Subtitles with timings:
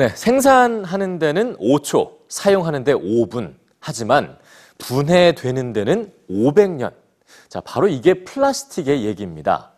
[0.00, 3.56] 네, 생산하는 데는 5초, 사용하는 데 5분.
[3.80, 4.38] 하지만
[4.78, 6.94] 분해되는 데는 500년.
[7.50, 9.72] 자, 바로 이게 플라스틱의 얘기입니다.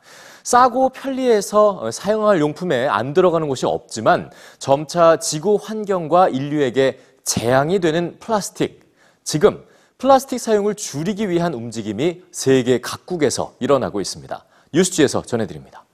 [0.44, 4.30] 싸고 편리해서 사용할 용품에 안 들어가는 곳이 없지만
[4.60, 8.94] 점차 지구 환경과 인류에게 재앙이 되는 플라스틱.
[9.24, 9.64] 지금
[9.98, 14.44] 플라스틱 사용을 줄이기 위한 움직임이 세계 각국에서 일어나고 있습니다.
[14.72, 15.84] 뉴스지에서 전해드립니다.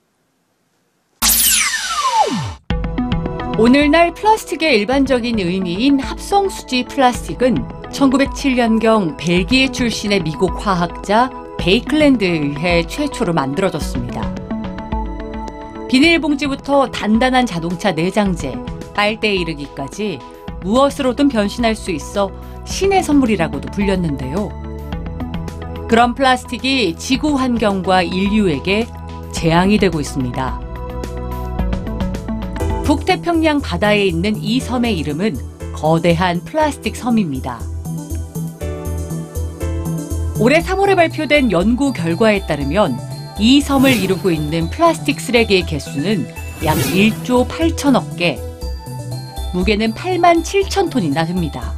[3.59, 7.57] 오늘날 플라스틱의 일반적인 의미인 합성수지 플라스틱은
[7.91, 14.33] 1907년경 벨기에 출신의 미국 화학자 베이클랜드에 의해 최초로 만들어졌습니다.
[15.89, 18.55] 비닐봉지부터 단단한 자동차 내장재,
[18.95, 20.21] 빨대에 이르기까지
[20.63, 22.31] 무엇으로든 변신할 수 있어
[22.65, 24.51] 신의 선물이라고도 불렸는데요.
[25.89, 28.87] 그런 플라스틱이 지구 환경과 인류에게
[29.33, 30.68] 재앙이 되고 있습니다.
[32.89, 35.37] 북태평양 바다에 있는 이 섬의 이름은
[35.75, 37.61] 거대한 플라스틱 섬입니다.
[40.41, 42.97] 올해 3월에 발표된 연구 결과에 따르면
[43.39, 46.29] 이 섬을 이루고 있는 플라스틱 쓰레기의 개수는
[46.65, 48.39] 약 1조 8천억 개,
[49.53, 51.75] 무게는 8만 7천 톤이나 됩니다.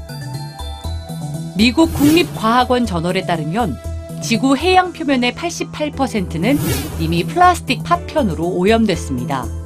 [1.57, 3.77] 미국 국립과학원 저널에 따르면
[4.23, 6.57] 지구 해양 표면의 88%는
[7.01, 9.60] 이미 플라스틱 파편으로 오염됐습니다.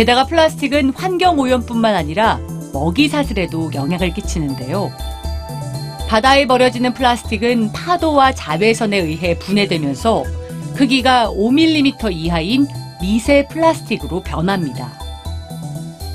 [0.00, 2.40] 게다가 플라스틱은 환경 오염뿐만 아니라
[2.72, 4.90] 먹이 사슬에도 영향을 끼치는데요.
[6.08, 10.24] 바다에 버려지는 플라스틱은 파도와 자외선에 의해 분해되면서
[10.74, 12.66] 크기가 5mm 이하인
[13.02, 14.90] 미세 플라스틱으로 변합니다.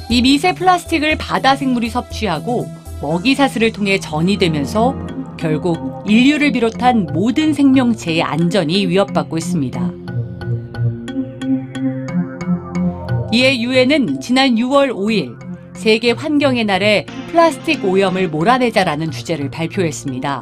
[0.09, 2.67] 이 미세 플라스틱을 바다 생물이 섭취하고
[3.03, 4.95] 먹이 사슬을 통해 전이되면서
[5.37, 10.04] 결국 인류를 비롯한 모든 생명체의 안전이 위협받고 있습니다.
[13.35, 15.35] 이에 유엔은 지난 6월 5일
[15.75, 20.39] 세계 환경의 날에 플라스틱 오염을 몰아내자라는 주제를 발표했습니다.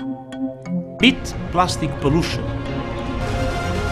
[1.01, 2.45] Beat plastic pollution.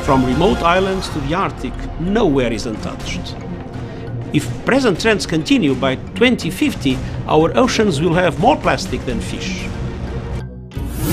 [0.03, 3.35] From remote islands to the Arctic, nowhere is untouched.
[4.33, 6.95] If present trends continue by 2050,
[7.27, 9.67] our oceans will have more plastic than fish.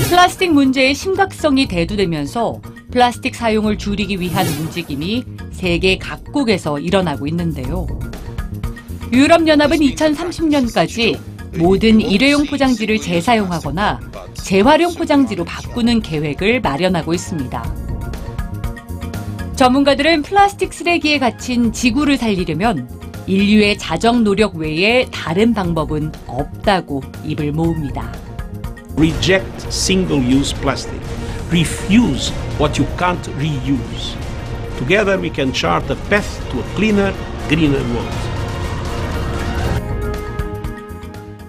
[0.09, 2.61] 플라스틱 문제의 심각성이 대두되면서
[2.91, 7.87] 플라스틱 사용을 줄이기 위한 움직임이 세계 각국에서 일어나고 있는데요.
[9.11, 11.19] 유럽연합은 2030년까지
[11.57, 13.99] 모든 일회용 포장지를 재사용하거나
[14.33, 17.75] 재활용 포장지로 바꾸는 계획을 마련하고 있습니다.
[19.55, 22.89] 전문가들은 플라스틱 쓰레기에 갇힌 지구를 살리려면
[23.27, 28.11] 인류의 자정 노력 외에 다른 방법은 없다고 입을 모읍니다.
[28.97, 30.99] Reject single use plastic.
[31.51, 32.29] Refuse
[32.59, 34.15] what you can't reuse.
[34.77, 37.11] Together we can chart a path to a cleaner,
[37.47, 38.28] greener world.